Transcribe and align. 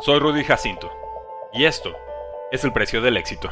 Soy 0.00 0.18
Rudy 0.18 0.42
Jacinto, 0.42 0.90
y 1.52 1.64
esto 1.64 1.94
es 2.50 2.64
el 2.64 2.72
precio 2.72 3.00
del 3.02 3.16
éxito. 3.16 3.50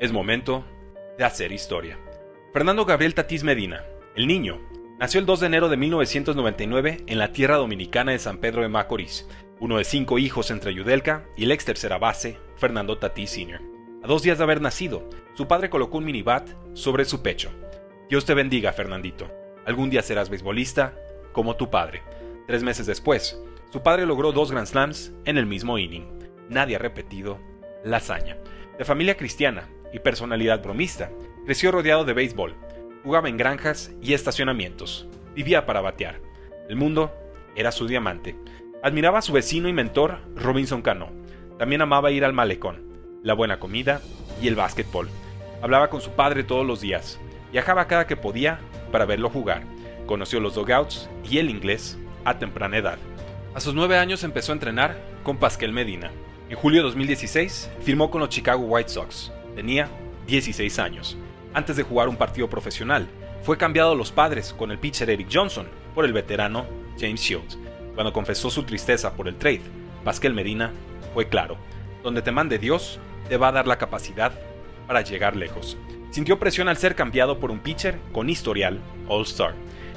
Es 0.00 0.10
momento 0.12 0.64
de 1.16 1.24
hacer 1.24 1.52
historia. 1.52 2.00
Fernando 2.52 2.84
Gabriel 2.84 3.14
Tatís 3.14 3.44
Medina, 3.44 3.84
el 4.16 4.26
niño, 4.26 4.60
nació 4.98 5.20
el 5.20 5.26
2 5.26 5.40
de 5.40 5.46
enero 5.46 5.68
de 5.68 5.76
1999 5.76 7.04
en 7.06 7.18
la 7.18 7.30
tierra 7.30 7.58
dominicana 7.58 8.10
de 8.10 8.18
San 8.18 8.38
Pedro 8.38 8.62
de 8.62 8.68
Macorís, 8.68 9.28
uno 9.60 9.76
de 9.76 9.84
cinco 9.84 10.18
hijos 10.18 10.50
entre 10.50 10.74
Yudelka 10.74 11.26
y 11.36 11.44
el 11.44 11.52
ex 11.52 11.64
tercera 11.64 11.98
base, 11.98 12.40
Fernando 12.56 12.98
Tatís 12.98 13.30
Sr. 13.30 13.60
A 14.02 14.06
dos 14.08 14.22
días 14.22 14.38
de 14.38 14.44
haber 14.44 14.60
nacido, 14.60 15.08
su 15.34 15.46
padre 15.46 15.70
colocó 15.70 15.98
un 15.98 16.06
minibat 16.06 16.48
sobre 16.72 17.04
su 17.04 17.22
pecho. 17.22 17.52
Dios 18.08 18.24
te 18.24 18.34
bendiga, 18.34 18.72
Fernandito. 18.72 19.30
Algún 19.64 19.90
día 19.90 20.02
serás 20.02 20.28
beisbolista 20.28 20.94
como 21.36 21.54
tu 21.54 21.68
padre. 21.68 22.00
Tres 22.46 22.62
meses 22.62 22.86
después, 22.86 23.38
su 23.70 23.82
padre 23.82 24.06
logró 24.06 24.32
dos 24.32 24.50
Grand 24.50 24.66
Slams 24.66 25.12
en 25.26 25.36
el 25.36 25.44
mismo 25.44 25.76
inning. 25.76 26.08
Nadie 26.48 26.76
ha 26.76 26.78
repetido 26.78 27.38
la 27.84 27.98
hazaña. 27.98 28.38
De 28.78 28.86
familia 28.86 29.18
cristiana 29.18 29.68
y 29.92 29.98
personalidad 29.98 30.62
bromista, 30.62 31.10
creció 31.44 31.72
rodeado 31.72 32.06
de 32.06 32.14
béisbol. 32.14 32.54
Jugaba 33.04 33.28
en 33.28 33.36
granjas 33.36 33.92
y 34.00 34.14
estacionamientos. 34.14 35.08
Vivía 35.34 35.66
para 35.66 35.82
batear. 35.82 36.22
El 36.70 36.76
mundo 36.76 37.12
era 37.54 37.70
su 37.70 37.86
diamante. 37.86 38.34
Admiraba 38.82 39.18
a 39.18 39.22
su 39.22 39.34
vecino 39.34 39.68
y 39.68 39.74
mentor, 39.74 40.20
Robinson 40.36 40.80
Cano. 40.80 41.10
También 41.58 41.82
amaba 41.82 42.12
ir 42.12 42.24
al 42.24 42.32
malecón, 42.32 43.20
la 43.22 43.34
buena 43.34 43.60
comida 43.60 44.00
y 44.40 44.48
el 44.48 44.54
básquetbol. 44.54 45.10
Hablaba 45.60 45.90
con 45.90 46.00
su 46.00 46.12
padre 46.12 46.44
todos 46.44 46.66
los 46.66 46.80
días. 46.80 47.20
Viajaba 47.52 47.88
cada 47.88 48.06
que 48.06 48.16
podía 48.16 48.58
para 48.90 49.04
verlo 49.04 49.28
jugar. 49.28 49.75
Conoció 50.06 50.38
los 50.40 50.54
dogouts 50.54 51.08
y 51.28 51.38
el 51.38 51.50
inglés 51.50 51.98
a 52.24 52.38
temprana 52.38 52.78
edad. 52.78 52.98
A 53.54 53.60
sus 53.60 53.74
nueve 53.74 53.98
años 53.98 54.22
empezó 54.22 54.52
a 54.52 54.54
entrenar 54.54 55.00
con 55.22 55.38
Pascal 55.38 55.72
Medina. 55.72 56.10
En 56.48 56.56
julio 56.56 56.80
de 56.80 56.84
2016 56.84 57.70
firmó 57.80 58.10
con 58.10 58.20
los 58.20 58.28
Chicago 58.28 58.64
White 58.64 58.90
Sox. 58.90 59.32
Tenía 59.56 59.88
16 60.26 60.78
años. 60.78 61.16
Antes 61.54 61.76
de 61.76 61.82
jugar 61.82 62.08
un 62.08 62.16
partido 62.16 62.48
profesional, 62.48 63.08
fue 63.42 63.56
cambiado 63.56 63.92
a 63.92 63.96
los 63.96 64.12
padres 64.12 64.52
con 64.52 64.70
el 64.70 64.78
pitcher 64.78 65.10
Eric 65.10 65.28
Johnson 65.32 65.66
por 65.94 66.04
el 66.04 66.12
veterano 66.12 66.66
James 66.98 67.20
Shields. 67.20 67.58
Cuando 67.94 68.12
confesó 68.12 68.50
su 68.50 68.62
tristeza 68.62 69.14
por 69.14 69.26
el 69.26 69.36
trade, 69.36 69.62
Pascal 70.04 70.34
Medina 70.34 70.72
fue 71.14 71.28
claro, 71.28 71.56
donde 72.02 72.22
te 72.22 72.30
mande 72.30 72.58
Dios, 72.58 73.00
te 73.28 73.36
va 73.36 73.48
a 73.48 73.52
dar 73.52 73.66
la 73.66 73.78
capacidad 73.78 74.32
para 74.86 75.00
llegar 75.00 75.34
lejos. 75.34 75.76
Sintió 76.10 76.38
presión 76.38 76.68
al 76.68 76.76
ser 76.76 76.94
cambiado 76.94 77.40
por 77.40 77.50
un 77.50 77.58
pitcher 77.58 77.98
con 78.12 78.28
historial 78.28 78.80
All-Star. 79.08 79.54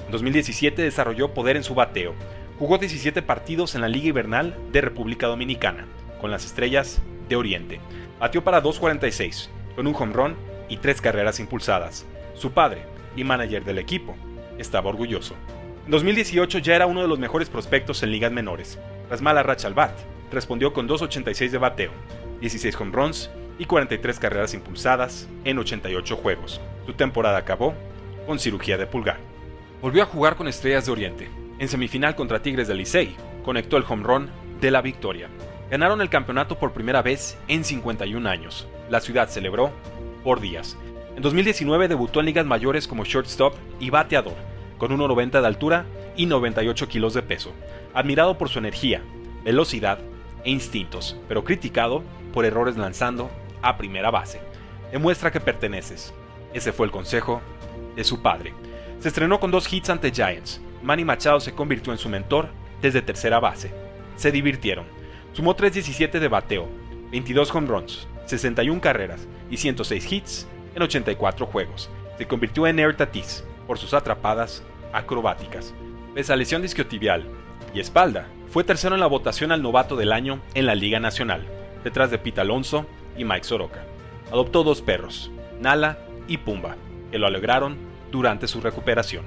En 0.10 0.14
2017 0.14 0.82
desarrolló 0.82 1.36
poder 1.36 1.56
en 1.56 1.64
su 1.64 1.76
bateo. 1.76 2.16
Jugó 2.58 2.80
17 2.80 3.22
partidos 3.22 3.76
en 3.76 3.82
la 3.82 3.88
Liga 3.88 4.08
Invernal 4.08 4.56
de 4.72 4.82
República 4.82 5.28
Dominicana, 5.28 5.86
con 6.20 6.32
las 6.32 6.46
Estrellas 6.46 7.00
de 7.30 7.36
Oriente. 7.36 7.80
Batió 8.20 8.44
para 8.44 8.64
2.46, 8.64 9.50
con 9.76 9.86
un 9.86 9.94
home 9.96 10.14
run 10.14 10.36
y 10.68 10.78
tres 10.78 11.00
carreras 11.00 11.40
impulsadas. 11.40 12.08
Su 12.34 12.54
padre 12.54 12.82
y 13.16 13.24
manager 13.24 13.64
del 13.64 13.78
equipo 13.78 14.16
estaba 14.58 14.90
orgulloso. 14.90 15.36
En 15.86 15.92
2018 15.92 16.58
ya 16.58 16.76
era 16.76 16.88
uno 16.88 17.04
de 17.04 17.08
los 17.08 17.20
mejores 17.20 17.48
prospectos 17.48 18.02
en 18.02 18.12
ligas 18.12 18.32
menores. 18.32 18.80
Tras 19.10 19.22
mala 19.22 19.44
racha 19.44 19.68
al 19.68 19.76
bat, 19.76 19.96
respondió 20.32 20.74
con 20.74 20.90
2.86 20.90 21.52
de 21.52 21.58
bateo, 21.60 21.92
16 22.42 22.76
home 22.82 22.94
runs 22.94 23.30
y 23.60 23.66
43 23.66 24.18
carreras 24.18 24.56
impulsadas 24.56 25.28
en 25.44 25.60
88 25.60 26.16
juegos. 26.16 26.60
Su 26.88 26.94
temporada 26.94 27.38
acabó 27.38 27.76
con 28.26 28.40
cirugía 28.40 28.76
de 28.76 28.88
pulgar. 28.88 29.29
Volvió 29.82 30.04
a 30.04 30.08
jugar 30.08 30.36
con 30.36 30.50
Estrellas 30.50 30.86
de 30.86 30.92
Oriente. 30.92 31.30
En 31.58 31.70
semifinal 31.70 32.14
contra 32.14 32.42
Tigres 32.42 32.68
del 32.68 32.80
Licey, 32.80 33.16
conectó 33.46 33.78
el 33.78 33.86
home 33.88 34.04
run 34.04 34.30
de 34.60 34.72
la 34.72 34.82
victoria. 34.82 35.30
Ganaron 35.72 36.02
el 36.02 36.10
campeonato 36.10 36.60
por 36.60 36.74
primera 36.74 37.02
vez 37.02 37.38
en 37.48 37.64
51 37.64 38.28
años. 38.28 38.68
La 38.90 39.00
ciudad 39.00 39.30
celebró 39.30 39.72
por 40.24 40.42
días. 40.42 40.78
En 41.16 41.22
2019 41.22 41.88
debutó 41.88 42.20
en 42.20 42.26
ligas 42.26 42.46
mayores 42.46 42.90
como 42.90 43.06
shortstop 43.06 43.56
y 43.80 43.90
bateador, 43.90 44.36
con 44.78 44.92
1,90 44.92 45.40
de 45.40 45.48
altura 45.48 45.86
y 46.18 46.26
98 46.26 46.90
kilos 46.90 47.14
de 47.14 47.22
peso. 47.22 47.54
Admirado 47.94 48.38
por 48.38 48.50
su 48.50 48.60
energía, 48.60 49.02
velocidad 49.46 50.00
e 50.44 50.52
instintos, 50.52 51.16
pero 51.30 51.46
criticado 51.46 52.04
por 52.34 52.44
errores 52.44 52.76
lanzando 52.76 53.30
a 53.62 53.78
primera 53.78 54.12
base. 54.12 54.42
Demuestra 54.92 55.32
que 55.32 55.40
perteneces. 55.40 56.14
Ese 56.54 56.74
fue 56.74 56.86
el 56.86 56.92
consejo 56.92 57.42
de 57.96 58.04
su 58.04 58.22
padre. 58.22 58.54
Se 59.00 59.08
estrenó 59.08 59.40
con 59.40 59.50
dos 59.50 59.72
hits 59.72 59.90
ante 59.90 60.12
Giants. 60.12 60.60
Manny 60.84 61.06
Machado 61.06 61.40
se 61.40 61.54
convirtió 61.54 61.94
en 61.94 62.00
su 62.00 62.10
mentor 62.10 62.50
desde 62.82 63.02
tercera 63.02 63.40
base. 63.40 63.72
Se 64.18 64.32
divirtieron. 64.32 64.86
Sumó 65.32 65.56
3.17 65.56 66.20
de 66.20 66.28
bateo, 66.28 66.68
22 67.12 67.56
home 67.56 67.68
runs, 67.68 68.08
61 68.26 68.82
carreras 68.82 69.26
y 69.50 69.58
106 69.58 70.12
hits 70.12 70.48
en 70.76 70.82
84 70.82 71.46
juegos. 71.46 71.90
Se 72.18 72.28
convirtió 72.28 72.68
en 72.68 72.80
Air 72.80 72.96
Tatis 72.98 73.46
por 73.68 73.78
sus 73.78 73.94
atrapadas 73.94 74.64
acrobáticas. 74.92 75.74
Pese 76.14 76.34
a 76.34 76.36
lesión 76.36 76.62
disquiotibial 76.62 77.24
y 77.74 77.80
espalda, 77.80 78.28
fue 78.50 78.66
tercero 78.66 78.96
en 78.96 79.02
la 79.02 79.08
votación 79.08 79.54
al 79.54 79.62
novato 79.62 79.96
del 79.96 80.12
año 80.12 80.42
en 80.56 80.66
la 80.66 80.76
Liga 80.76 81.00
Nacional, 81.00 81.46
detrás 81.84 82.12
de 82.12 82.18
Pete 82.18 82.42
Alonso 82.42 82.86
y 83.18 83.24
Mike 83.24 83.46
Soroka. 83.46 83.86
Adoptó 84.32 84.64
dos 84.64 84.82
perros, 84.82 85.32
Nala 85.62 86.00
y 86.28 86.38
Pumba, 86.38 86.76
que 87.12 87.20
lo 87.20 87.28
alegraron 87.28 87.89
durante 88.12 88.48
su 88.48 88.62
recuperación. 88.62 89.26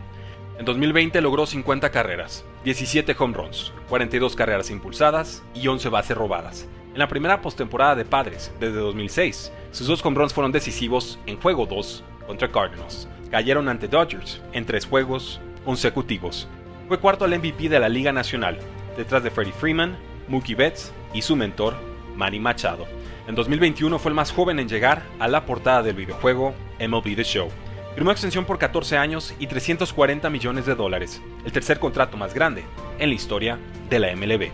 En 0.58 0.64
2020 0.64 1.20
logró 1.20 1.46
50 1.46 1.90
carreras, 1.90 2.44
17 2.64 3.16
home 3.18 3.34
runs, 3.34 3.72
42 3.88 4.36
carreras 4.36 4.70
impulsadas 4.70 5.42
y 5.54 5.66
11 5.66 5.88
bases 5.88 6.16
robadas. 6.16 6.68
En 6.92 6.98
la 6.98 7.08
primera 7.08 7.40
postemporada 7.40 7.96
de 7.96 8.04
Padres, 8.04 8.52
desde 8.60 8.78
2006, 8.78 9.50
sus 9.70 9.86
dos 9.86 10.04
home 10.04 10.18
runs 10.18 10.34
fueron 10.34 10.52
decisivos 10.52 11.18
en 11.26 11.40
juego 11.40 11.66
2 11.66 12.04
contra 12.26 12.50
Cardinals. 12.50 13.08
Cayeron 13.30 13.68
ante 13.68 13.88
Dodgers 13.88 14.42
en 14.52 14.66
tres 14.66 14.84
juegos 14.84 15.40
consecutivos. 15.64 16.48
Fue 16.88 16.98
cuarto 16.98 17.24
al 17.24 17.38
MVP 17.38 17.70
de 17.70 17.80
la 17.80 17.88
Liga 17.88 18.12
Nacional, 18.12 18.58
detrás 18.96 19.22
de 19.22 19.30
Freddie 19.30 19.54
Freeman, 19.54 19.96
Mookie 20.28 20.54
Betts 20.54 20.92
y 21.14 21.22
su 21.22 21.34
mentor, 21.34 21.74
Manny 22.14 22.38
Machado. 22.38 22.86
En 23.26 23.34
2021 23.34 23.98
fue 23.98 24.10
el 24.10 24.14
más 24.14 24.32
joven 24.32 24.58
en 24.58 24.68
llegar 24.68 25.02
a 25.18 25.28
la 25.28 25.46
portada 25.46 25.82
del 25.82 25.96
videojuego 25.96 26.54
MLB 26.78 27.16
The 27.16 27.24
Show. 27.24 27.48
Firmó 27.94 28.10
extensión 28.10 28.46
por 28.46 28.58
14 28.58 28.96
años 28.96 29.34
y 29.38 29.46
340 29.46 30.30
millones 30.30 30.64
de 30.64 30.74
dólares, 30.74 31.20
el 31.44 31.52
tercer 31.52 31.78
contrato 31.78 32.16
más 32.16 32.32
grande 32.32 32.64
en 32.98 33.10
la 33.10 33.14
historia 33.14 33.58
de 33.90 33.98
la 33.98 34.16
MLB. 34.16 34.50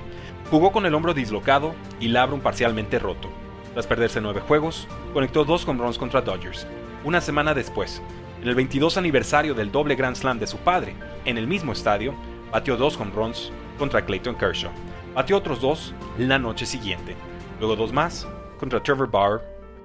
Jugó 0.51 0.73
con 0.73 0.87
el 0.87 0.95
hombro 0.95 1.15
dislocado 1.15 1.75
y 2.01 2.09
labrum 2.09 2.41
parcialmente 2.41 2.99
roto. 2.99 3.29
Tras 3.75 3.87
perderse 3.87 4.21
nueve 4.21 4.41
juegos, 4.41 4.89
conectó 5.13 5.45
dos 5.45 5.65
con 5.65 5.79
runs 5.79 5.99
contra 5.99 6.21
Dodgers. 6.21 6.67
Una 7.05 7.21
semana 7.21 7.55
después, 7.55 8.03
en 8.43 8.49
el 8.49 8.57
22 8.57 8.97
aniversario 8.97 9.55
del 9.55 9.71
doble 9.71 9.95
Grand 9.95 10.17
Slam 10.17 10.41
de 10.41 10.49
su 10.49 10.57
padre, 10.59 10.95
en 11.25 11.39
el 11.39 11.47
mismo 11.47 11.73
estadio, 11.73 12.15
batió 12.51 12.77
dos 12.77 12.99
home 12.99 13.13
runs 13.15 13.53
contra 13.79 14.05
Clayton 14.05 14.35
Kershaw. 14.35 14.73
Batió 15.15 15.37
otros 15.37 15.61
dos 15.61 15.95
la 16.19 16.41
noche 16.41 16.67
siguiente, 16.67 17.15
luego 17.61 17.77
dos 17.77 17.93
más 17.93 18.27
contra 18.59 18.83
Trevor 18.83 19.09
Bauer 19.09 19.41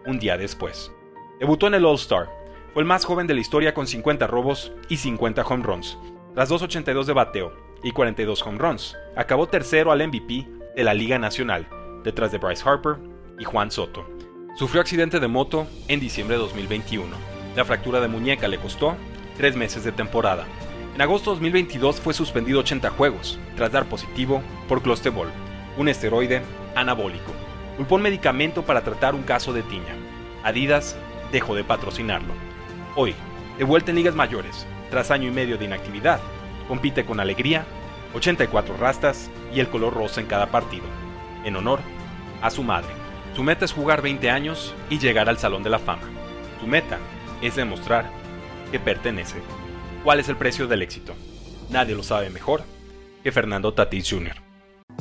un 0.07 0.17
día 0.17 0.37
después. 0.37 0.91
Debutó 1.39 1.67
en 1.67 1.75
el 1.75 1.85
All-Star. 1.85 2.42
Fue 2.73 2.81
el 2.81 2.87
más 2.87 3.05
joven 3.05 3.27
de 3.27 3.35
la 3.35 3.39
historia 3.39 3.75
con 3.75 3.85
50 3.85 4.25
robos 4.25 4.71
y 4.89 4.97
50 4.97 5.43
home 5.43 5.63
runs. 5.63 5.95
Tras 6.33 6.49
2.82 6.49 7.05
de 7.05 7.13
bateo 7.13 7.53
y 7.83 7.91
42 7.91 8.41
home 8.41 8.57
runs, 8.57 8.97
acabó 9.15 9.47
tercero 9.47 9.91
al 9.91 10.07
MVP 10.07 10.47
de 10.75 10.83
la 10.83 10.95
Liga 10.95 11.19
Nacional, 11.19 11.67
detrás 12.03 12.31
de 12.31 12.39
Bryce 12.39 12.67
Harper 12.67 12.95
y 13.37 13.43
Juan 13.43 13.69
Soto. 13.69 14.09
Sufrió 14.55 14.81
accidente 14.81 15.19
de 15.19 15.27
moto 15.27 15.67
en 15.87 15.99
diciembre 15.99 16.35
de 16.35 16.41
2021. 16.41 17.15
La 17.55 17.63
fractura 17.63 17.99
de 17.99 18.07
muñeca 18.07 18.47
le 18.47 18.57
costó 18.57 18.95
tres 19.37 19.55
meses 19.55 19.83
de 19.83 19.91
temporada. 19.91 20.47
En 20.95 21.01
agosto 21.03 21.29
de 21.29 21.35
2022 21.35 22.01
fue 22.01 22.15
suspendido 22.15 22.61
80 22.61 22.89
juegos, 22.89 23.37
tras 23.55 23.71
dar 23.71 23.85
positivo 23.85 24.41
por 24.67 24.81
clostebol, 24.81 25.27
un 25.77 25.89
esteroide 25.89 26.41
anabólico. 26.75 27.33
Culpó 27.77 27.95
un 27.95 28.01
medicamento 28.01 28.63
para 28.63 28.83
tratar 28.83 29.13
un 29.13 29.21
caso 29.21 29.53
de 29.53 29.61
tiña. 29.61 29.95
Adidas 30.43 30.97
dejó 31.31 31.53
de 31.53 31.63
patrocinarlo. 31.63 32.33
Hoy, 32.95 33.15
de 33.57 33.63
vuelta 33.63 33.89
en 33.89 33.97
ligas 33.97 34.13
mayores, 34.13 34.67
tras 34.91 35.09
año 35.09 35.27
y 35.27 35.31
medio 35.31 35.57
de 35.57 35.65
inactividad, 35.65 36.19
compite 36.67 37.05
con 37.05 37.19
alegría, 37.19 37.65
84 38.13 38.77
rastas 38.77 39.31
y 39.51 39.59
el 39.59 39.67
color 39.69 39.95
rosa 39.95 40.21
en 40.21 40.27
cada 40.27 40.51
partido, 40.51 40.85
en 41.43 41.55
honor 41.55 41.79
a 42.43 42.51
su 42.51 42.61
madre. 42.61 42.89
Su 43.35 43.41
meta 43.41 43.65
es 43.65 43.73
jugar 43.73 44.03
20 44.03 44.29
años 44.29 44.75
y 44.91 44.99
llegar 44.99 45.27
al 45.27 45.39
Salón 45.39 45.63
de 45.63 45.71
la 45.71 45.79
Fama. 45.79 46.03
Su 46.59 46.67
meta 46.67 46.99
es 47.41 47.55
demostrar 47.55 48.11
que 48.71 48.79
pertenece. 48.79 49.41
¿Cuál 50.03 50.19
es 50.19 50.29
el 50.29 50.35
precio 50.35 50.67
del 50.67 50.83
éxito? 50.83 51.15
Nadie 51.71 51.95
lo 51.95 52.03
sabe 52.03 52.29
mejor 52.29 52.63
que 53.23 53.31
Fernando 53.31 53.73
Tatis 53.73 54.07
Jr. 54.07 54.42